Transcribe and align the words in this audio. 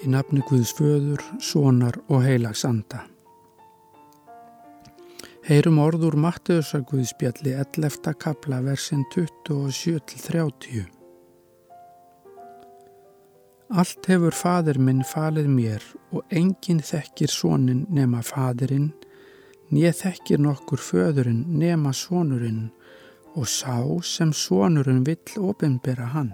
Í 0.00 0.08
nafni 0.08 0.40
Guðs 0.48 0.70
föður, 0.72 1.20
sonar 1.44 1.98
og 2.08 2.22
heilags 2.24 2.62
anda. 2.64 3.02
Heyrum 5.44 5.76
orður 5.82 6.16
Mattiðsar 6.20 6.86
Guðspjalli 6.88 7.52
11. 7.52 8.14
kapla 8.16 8.62
versin 8.64 9.04
27-30. 9.12 10.86
Allt 13.70 14.08
hefur 14.08 14.34
fadir 14.34 14.80
minn 14.80 15.04
falið 15.04 15.52
mér 15.52 15.84
og 16.16 16.32
enginn 16.32 16.80
þekkir 16.80 17.30
sonin 17.30 17.84
nema 17.92 18.24
fadirinn, 18.24 18.94
nýð 19.68 19.98
þekkir 20.00 20.40
nokkur 20.48 20.80
föðurinn 20.80 21.44
nema 21.60 21.92
sonurinn 21.92 22.70
og 23.36 23.44
sá 23.46 23.76
sem 24.00 24.32
sonurinn 24.32 25.04
vill 25.04 25.44
ofinbera 25.52 26.08
hann. 26.16 26.32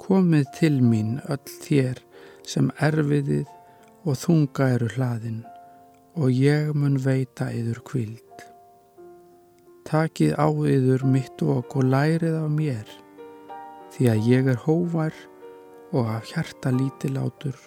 Komið 0.00 0.46
til 0.56 0.78
mín 0.80 1.18
öll 1.28 1.56
þér 1.64 1.98
sem 2.48 2.70
erfiðið 2.80 3.48
og 4.08 4.16
þunga 4.16 4.68
eru 4.74 4.88
hlaðin 4.94 5.42
og 6.16 6.32
ég 6.32 6.70
mun 6.74 6.96
veita 7.04 7.50
yður 7.54 7.82
kvild. 7.86 8.44
Takið 9.86 10.32
á 10.40 10.48
yður 10.48 11.04
mitt 11.04 11.44
og 11.44 11.76
og 11.76 11.84
lærið 11.92 12.38
af 12.40 12.48
mér 12.54 12.96
því 13.94 14.08
að 14.14 14.30
ég 14.30 14.50
er 14.54 14.64
hóvar 14.64 15.20
og 15.92 16.08
af 16.16 16.32
hjarta 16.32 16.72
lítilátur 16.74 17.58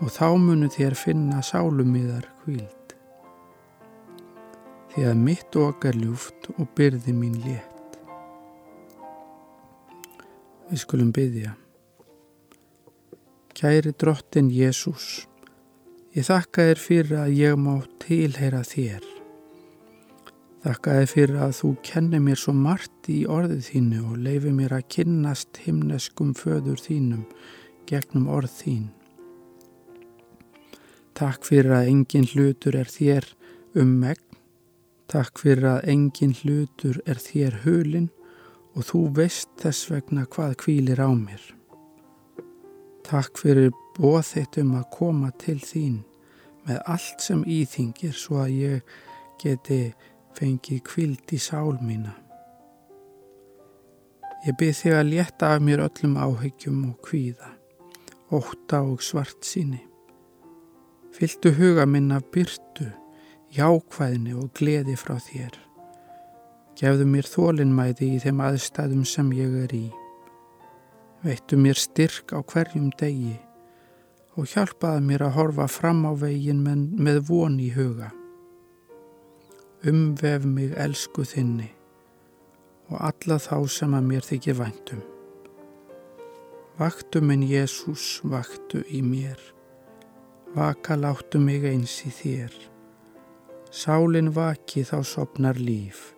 og 0.00 0.12
þá 0.12 0.28
munu 0.44 0.68
þér 0.72 0.96
finna 0.98 1.40
sálumiðar 1.44 2.28
kvild. 2.44 2.94
Því 4.92 5.08
að 5.08 5.20
mitt 5.26 5.56
og 5.56 5.84
er 5.86 5.96
ljúft 5.96 6.50
og 6.56 6.66
byrði 6.76 7.14
mín 7.14 7.36
létt. 7.44 7.79
Við 10.70 10.78
skulum 10.84 11.08
byggja. 11.10 11.56
Kæri 13.58 13.90
drottin 13.98 14.52
Jésús, 14.54 15.24
ég 16.14 16.28
þakka 16.28 16.68
þér 16.68 16.78
fyrir 16.78 17.16
að 17.18 17.32
ég 17.34 17.56
má 17.58 17.72
tilheyra 18.04 18.60
þér. 18.62 19.08
Þakka 20.62 20.94
þér 20.94 21.10
fyrir 21.10 21.40
að 21.42 21.56
þú 21.58 21.70
kennir 21.88 22.22
mér 22.22 22.38
svo 22.38 22.54
margt 22.54 23.10
í 23.10 23.24
orðið 23.26 23.64
þínu 23.66 24.04
og 24.12 24.22
leifi 24.28 24.54
mér 24.54 24.76
að 24.78 24.86
kynnast 24.94 25.60
himneskum 25.64 26.30
föður 26.38 26.78
þínum 26.86 27.26
gegnum 27.90 28.30
orð 28.30 28.54
þín. 28.60 28.86
Takk 31.18 31.50
fyrir 31.50 31.80
að 31.80 31.90
engin 31.96 32.30
hlutur 32.30 32.78
er 32.78 32.94
þér 32.94 33.26
um 33.74 33.98
megn. 34.04 34.38
Takk 35.10 35.42
fyrir 35.42 35.66
að 35.74 35.90
engin 35.96 36.38
hlutur 36.44 37.02
er 37.10 37.18
þér 37.18 37.58
hulinn 37.66 38.12
og 38.80 38.86
þú 38.88 39.00
veist 39.18 39.50
þess 39.60 39.90
vegna 39.92 40.24
hvað 40.32 40.54
kvílir 40.62 41.02
á 41.04 41.12
mér. 41.12 41.42
Takk 43.04 43.36
fyrir 43.36 43.74
bóð 43.98 44.22
þitt 44.30 44.56
um 44.62 44.70
að 44.78 44.86
koma 44.94 45.28
til 45.36 45.58
þín 45.60 45.98
með 46.64 46.80
allt 46.88 47.20
sem 47.20 47.42
íþingir 47.44 48.16
svo 48.16 48.40
að 48.40 48.56
ég 48.56 48.94
geti 49.42 49.80
fengið 50.38 50.80
kvild 50.88 51.36
í 51.36 51.40
sál 51.42 51.76
mína. 51.84 52.14
Ég 54.46 54.56
byrð 54.56 54.78
þig 54.80 54.96
að 54.96 55.10
létta 55.12 55.52
af 55.52 55.64
mér 55.66 55.84
öllum 55.84 56.16
áhyggjum 56.16 56.82
og 56.88 57.00
kvíða, 57.04 57.50
óta 58.32 58.80
og 58.80 59.04
svart 59.04 59.44
síni. 59.44 59.82
Fyltu 61.12 61.52
huga 61.58 61.84
minna 61.84 62.22
byrtu, 62.32 62.88
jákvæðni 63.52 64.38
og 64.40 64.54
gleði 64.56 64.96
frá 64.96 65.18
þér. 65.20 65.58
Gefðu 66.80 67.04
mér 67.12 67.26
þólinnmæði 67.28 68.06
í 68.14 68.18
þeim 68.22 68.38
aðstæðum 68.40 69.02
sem 69.04 69.32
ég 69.36 69.56
er 69.66 69.72
í. 69.76 69.86
Veittu 71.20 71.58
mér 71.60 71.76
styrk 71.76 72.32
á 72.32 72.40
hverjum 72.40 72.86
degi 72.96 73.34
og 74.40 74.46
hjálpaði 74.48 75.02
mér 75.04 75.26
að 75.26 75.34
horfa 75.34 75.66
fram 75.68 76.00
á 76.08 76.16
vegin 76.16 76.62
með 76.64 77.18
von 77.28 77.58
í 77.60 77.68
huga. 77.74 78.08
Umvef 79.84 80.46
mig 80.48 80.72
elsku 80.80 81.26
þinni 81.28 81.68
og 82.88 82.96
alla 83.10 83.36
þá 83.36 83.56
sem 83.68 83.96
að 83.98 84.06
mér 84.08 84.24
þykir 84.24 84.56
væntum. 84.58 85.02
Vaktu 86.80 87.20
minn 87.20 87.44
Jésús, 87.44 88.22
vaktu 88.24 88.80
í 88.88 89.02
mér. 89.04 89.36
Vaka 90.56 90.96
láttu 90.96 91.42
mig 91.44 91.68
eins 91.68 91.98
í 92.08 92.14
þér. 92.14 92.56
Sálin 93.68 94.32
vaki 94.32 94.86
þá 94.88 95.04
sopnar 95.04 95.60
líf. 95.60 96.14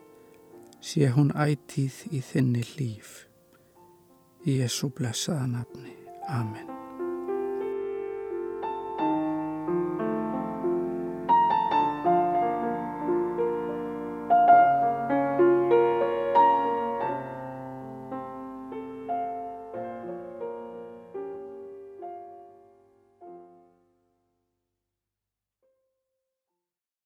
Sé 0.82 1.06
hún 1.14 1.30
ætíð 1.38 2.00
í 2.10 2.20
þinni 2.26 2.66
líf. 2.74 3.14
Jésu 4.42 4.90
blessaða 4.90 5.46
nafni. 5.54 5.94
Amen. 6.26 6.71